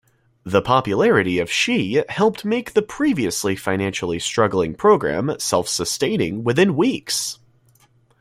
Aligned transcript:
The 0.43 0.63
popularity 0.63 1.37
of 1.37 1.51
Shea 1.51 2.03
helped 2.09 2.43
make 2.43 2.73
the 2.73 2.81
previously 2.81 3.55
financially 3.55 4.17
struggling 4.17 4.73
program 4.73 5.35
self-sustaining 5.37 6.43
within 6.43 6.75
weeks. 6.75 7.37